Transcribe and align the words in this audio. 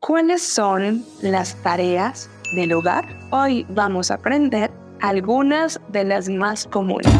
¿Cuáles 0.00 0.42
son 0.42 1.04
las 1.22 1.56
tareas 1.56 2.30
del 2.54 2.72
hogar? 2.72 3.04
Hoy 3.32 3.66
vamos 3.68 4.12
a 4.12 4.14
aprender 4.14 4.70
algunas 5.00 5.80
de 5.88 6.04
las 6.04 6.28
más 6.28 6.68
comunes. 6.68 7.12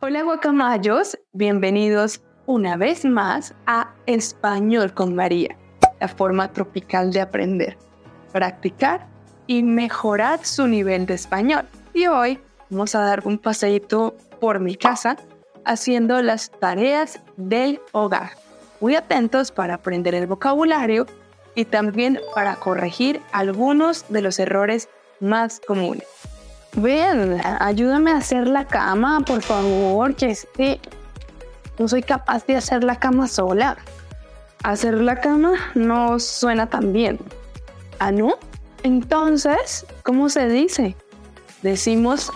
Hola 0.00 0.22
guacamayos, 0.22 1.18
bienvenidos 1.34 2.22
una 2.46 2.78
vez 2.78 3.04
más 3.04 3.54
a 3.66 3.92
Español 4.06 4.94
con 4.94 5.14
María, 5.14 5.54
la 6.00 6.08
forma 6.08 6.50
tropical 6.50 7.12
de 7.12 7.20
aprender, 7.20 7.76
practicar 8.32 9.06
y 9.46 9.62
mejorar 9.62 10.42
su 10.46 10.66
nivel 10.66 11.04
de 11.04 11.14
español. 11.14 11.68
Y 11.94 12.06
hoy 12.06 12.38
vamos 12.70 12.94
a 12.94 13.00
dar 13.00 13.26
un 13.26 13.38
paseito 13.38 14.16
por 14.40 14.60
mi 14.60 14.76
casa 14.76 15.16
haciendo 15.64 16.22
las 16.22 16.50
tareas 16.50 17.20
del 17.36 17.80
hogar. 17.92 18.32
Muy 18.80 18.96
atentos 18.96 19.52
para 19.52 19.74
aprender 19.74 20.14
el 20.14 20.26
vocabulario 20.26 21.06
y 21.54 21.66
también 21.66 22.18
para 22.34 22.56
corregir 22.56 23.20
algunos 23.32 24.06
de 24.08 24.22
los 24.22 24.38
errores 24.38 24.88
más 25.20 25.60
comunes. 25.66 26.06
Ven, 26.74 27.40
ayúdame 27.60 28.12
a 28.12 28.16
hacer 28.16 28.48
la 28.48 28.66
cama, 28.66 29.20
por 29.26 29.42
favor, 29.42 30.14
que 30.14 30.30
este 30.30 30.80
no 31.78 31.86
soy 31.86 32.02
capaz 32.02 32.46
de 32.46 32.56
hacer 32.56 32.82
la 32.82 32.98
cama 32.98 33.28
sola. 33.28 33.76
Hacer 34.62 34.94
la 34.94 35.20
cama 35.20 35.52
no 35.74 36.18
suena 36.18 36.68
tan 36.68 36.92
bien. 36.92 37.18
¿Ah, 37.98 38.12
no? 38.12 38.38
Entonces, 38.82 39.84
¿cómo 40.02 40.28
se 40.28 40.48
dice? 40.48 40.96
Decimos 41.62 42.30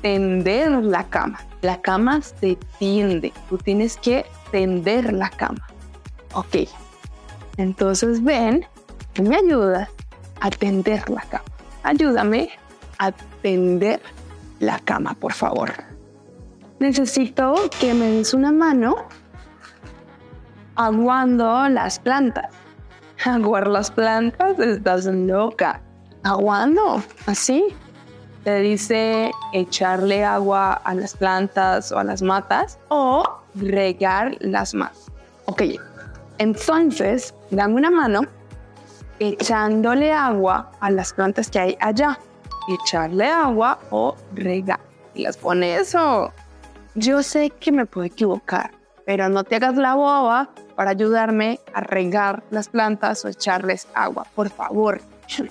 tender 0.00 0.70
la 0.70 1.04
cama. 1.04 1.38
La 1.60 1.80
cama 1.80 2.20
se 2.22 2.58
tiende. 2.78 3.32
Tú 3.48 3.58
tienes 3.58 3.96
que 3.96 4.26
tender 4.50 5.12
la 5.12 5.30
cama. 5.30 5.66
Ok. 6.34 6.68
Entonces 7.56 8.22
ven, 8.22 8.66
me 9.22 9.36
ayudas 9.36 9.88
a 10.40 10.50
tender 10.50 11.08
la 11.08 11.22
cama. 11.22 11.44
Ayúdame 11.82 12.50
a 12.98 13.12
tender 13.42 14.00
la 14.60 14.78
cama, 14.78 15.14
por 15.14 15.32
favor. 15.32 15.72
Necesito 16.78 17.54
que 17.78 17.94
me 17.94 18.06
des 18.06 18.34
una 18.34 18.50
mano 18.50 19.08
aguando 20.74 21.68
las 21.68 21.98
plantas. 21.98 22.48
Aguar 23.24 23.68
las 23.68 23.90
plantas, 23.90 24.58
estás 24.58 25.06
loca. 25.06 25.80
Aguando, 26.24 27.02
así. 27.26 27.74
Te 28.44 28.60
dice 28.60 29.30
echarle 29.52 30.24
agua 30.24 30.72
a 30.72 30.94
las 30.94 31.16
plantas 31.16 31.92
o 31.92 31.98
a 31.98 32.04
las 32.04 32.22
matas 32.22 32.78
o 32.88 33.22
regar 33.54 34.36
las 34.40 34.74
matas. 34.74 35.06
Ok, 35.46 35.62
entonces 36.38 37.34
dame 37.50 37.74
una 37.74 37.90
mano 37.90 38.22
echándole 39.20 40.12
agua 40.12 40.72
a 40.80 40.90
las 40.90 41.12
plantas 41.12 41.50
que 41.50 41.60
hay 41.60 41.76
allá. 41.80 42.18
Echarle 42.68 43.28
agua 43.28 43.78
o 43.90 44.16
regar. 44.34 44.80
Y 45.14 45.22
las 45.22 45.36
pone 45.36 45.76
eso. 45.76 46.32
Yo 46.94 47.22
sé 47.22 47.50
que 47.50 47.70
me 47.70 47.86
puedo 47.86 48.06
equivocar, 48.06 48.72
pero 49.06 49.28
no 49.28 49.44
te 49.44 49.56
hagas 49.56 49.76
la 49.76 49.94
boba 49.94 50.50
para 50.74 50.90
ayudarme 50.90 51.60
a 51.74 51.80
regar 51.80 52.42
las 52.50 52.68
plantas 52.68 53.24
o 53.24 53.28
echarles 53.28 53.86
agua, 53.94 54.26
por 54.34 54.50
favor. 54.50 55.00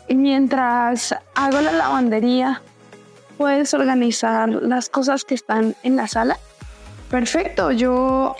Y 0.07 0.15
mientras 0.15 1.15
hago 1.35 1.61
la 1.61 1.71
lavandería, 1.71 2.61
¿puedes 3.41 3.73
organizar 3.73 4.49
las 4.49 4.87
cosas 4.87 5.25
que 5.25 5.33
están 5.33 5.75
en 5.81 5.95
la 5.95 6.07
sala? 6.07 6.37
Perfecto, 7.09 7.71
yo 7.71 8.35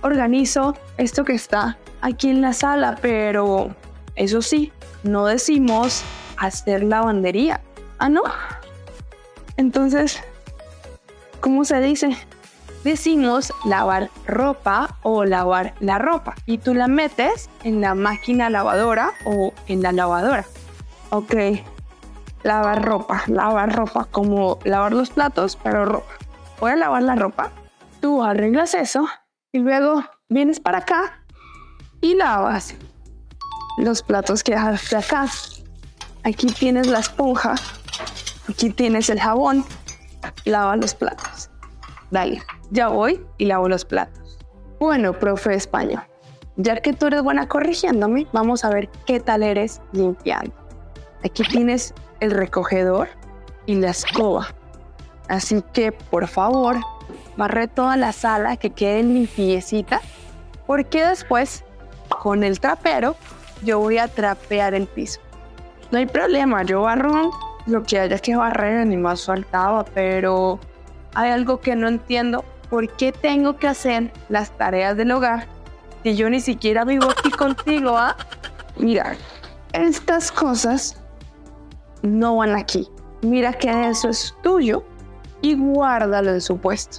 organizo 0.00 0.74
esto 0.96 1.22
que 1.22 1.34
está 1.34 1.76
aquí 2.00 2.30
en 2.30 2.40
la 2.40 2.54
sala, 2.54 2.96
pero 3.02 3.76
eso 4.16 4.40
sí, 4.40 4.72
no 5.02 5.26
decimos 5.26 6.02
hacer 6.38 6.82
lavandería. 6.82 7.60
Ah, 7.98 8.08
no. 8.08 8.22
Entonces, 9.58 10.18
¿cómo 11.40 11.66
se 11.66 11.82
dice? 11.82 12.16
decimos 12.84 13.52
lavar 13.66 14.08
ropa 14.26 14.96
o 15.02 15.26
lavar 15.26 15.74
la 15.80 15.98
ropa 15.98 16.36
y 16.46 16.56
tú 16.56 16.72
la 16.72 16.86
metes 16.88 17.50
en 17.64 17.82
la 17.82 17.94
máquina 17.94 18.48
lavadora 18.48 19.10
o 19.26 19.52
en 19.66 19.82
la 19.82 19.92
lavadora. 19.92 20.46
Ok, 21.10 21.34
lavar 22.42 22.84
ropa, 22.84 23.22
lavar 23.26 23.74
ropa, 23.74 24.06
como 24.10 24.58
lavar 24.64 24.92
los 24.92 25.10
platos, 25.10 25.58
pero 25.62 25.84
ropa. 25.84 26.12
Voy 26.60 26.72
a 26.72 26.76
lavar 26.76 27.02
la 27.02 27.14
ropa, 27.14 27.50
tú 28.00 28.22
arreglas 28.22 28.74
eso 28.74 29.06
y 29.52 29.58
luego 29.60 30.04
vienes 30.28 30.60
para 30.60 30.78
acá 30.78 31.24
y 32.00 32.14
lavas 32.14 32.74
los 33.78 34.02
platos 34.02 34.42
que 34.42 34.52
dejaste 34.52 34.96
acá. 34.96 35.26
Aquí 36.24 36.46
tienes 36.48 36.88
la 36.88 36.98
esponja, 36.98 37.54
aquí 38.48 38.70
tienes 38.70 39.08
el 39.08 39.20
jabón, 39.20 39.64
lava 40.44 40.76
los 40.76 40.94
platos. 40.94 41.50
Dale. 42.10 42.42
Ya 42.70 42.88
voy 42.88 43.24
y 43.38 43.46
lavo 43.46 43.68
los 43.68 43.84
platos. 43.84 44.38
Bueno, 44.78 45.12
profe 45.12 45.54
español, 45.54 46.02
ya 46.56 46.76
que 46.80 46.92
tú 46.92 47.06
eres 47.06 47.22
buena 47.22 47.48
corrigiéndome, 47.48 48.26
vamos 48.32 48.64
a 48.64 48.70
ver 48.70 48.88
qué 49.06 49.20
tal 49.20 49.42
eres 49.42 49.80
limpiando. 49.92 50.52
Aquí 51.24 51.42
tienes 51.42 51.94
el 52.20 52.30
recogedor 52.30 53.08
y 53.66 53.74
la 53.74 53.90
escoba. 53.90 54.48
Así 55.28 55.62
que, 55.72 55.92
por 55.92 56.26
favor, 56.26 56.78
barre 57.36 57.68
toda 57.68 57.96
la 57.96 58.12
sala 58.12 58.56
que 58.56 58.70
quede 58.70 59.02
limpiecita, 59.02 60.00
porque 60.66 61.04
después, 61.04 61.64
con 62.08 62.44
el 62.44 62.60
trapero, 62.60 63.16
yo 63.62 63.78
voy 63.78 63.98
a 63.98 64.08
trapear 64.08 64.74
el 64.74 64.86
piso. 64.86 65.20
No 65.90 65.98
hay 65.98 66.06
problema, 66.06 66.62
yo 66.62 66.82
barro 66.82 67.30
lo 67.66 67.82
que 67.82 67.98
haya 67.98 68.18
que 68.18 68.36
barrer, 68.36 68.86
ni 68.86 68.96
más 68.96 69.26
faltaba, 69.26 69.84
pero 69.84 70.58
hay 71.14 71.30
algo 71.30 71.60
que 71.60 71.76
no 71.76 71.88
entiendo 71.88 72.44
¿por 72.70 72.88
qué 72.96 73.12
tengo 73.12 73.56
que 73.56 73.66
hacer 73.66 74.12
las 74.28 74.56
tareas 74.56 74.96
del 74.96 75.10
hogar 75.12 75.46
si 76.02 76.16
yo 76.16 76.30
ni 76.30 76.40
siquiera 76.40 76.84
vivo 76.84 77.10
aquí 77.10 77.30
contigo? 77.30 77.96
¿ah? 77.96 78.16
Mira, 78.76 79.16
estas 79.72 80.30
cosas 80.30 81.00
no 82.08 82.36
van 82.36 82.56
aquí. 82.56 82.88
Mira 83.22 83.52
que 83.52 83.88
eso 83.88 84.08
es 84.08 84.34
tuyo 84.42 84.84
y 85.40 85.56
guárdalo 85.56 86.30
en 86.30 86.40
su 86.40 86.58
puesto. 86.58 86.98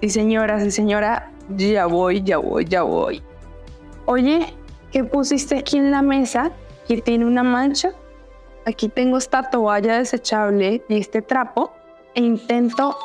Sí, 0.00 0.10
señora, 0.10 0.60
sí, 0.60 0.70
señora, 0.70 1.30
ya 1.56 1.86
voy, 1.86 2.22
ya 2.22 2.38
voy, 2.38 2.64
ya 2.64 2.82
voy. 2.82 3.22
Oye, 4.04 4.54
¿qué 4.92 5.04
pusiste 5.04 5.58
aquí 5.58 5.78
en 5.78 5.90
la 5.90 6.02
mesa 6.02 6.52
que 6.86 7.00
tiene 7.00 7.24
una 7.24 7.42
mancha? 7.42 7.92
Aquí 8.66 8.88
tengo 8.88 9.16
esta 9.18 9.48
toalla 9.50 9.98
desechable 9.98 10.82
y 10.88 10.98
este 10.98 11.22
trapo 11.22 11.72
e 12.14 12.22
intento 12.22 12.96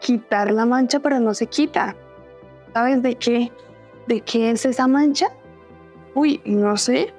quitar 0.00 0.50
la 0.50 0.66
mancha, 0.66 1.00
pero 1.00 1.20
no 1.20 1.34
se 1.34 1.46
quita. 1.46 1.94
¿Sabes 2.72 3.02
de 3.02 3.14
qué? 3.14 3.52
¿De 4.06 4.20
qué 4.20 4.50
es 4.50 4.64
esa 4.64 4.86
mancha? 4.86 5.28
Uy, 6.14 6.40
no 6.44 6.76
sé. 6.76 7.12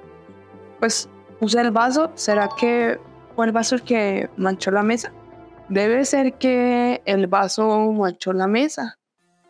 Pues 0.80 1.08
puse 1.38 1.60
el 1.60 1.70
vaso. 1.70 2.10
¿Será 2.14 2.48
que 2.58 2.98
fue 3.34 3.46
el 3.46 3.52
vaso 3.52 3.76
que 3.84 4.30
manchó 4.36 4.70
la 4.70 4.82
mesa? 4.82 5.12
Debe 5.68 6.04
ser 6.04 6.34
que 6.34 7.02
el 7.04 7.26
vaso 7.26 7.90
manchó 7.92 8.32
la 8.32 8.46
mesa. 8.46 8.98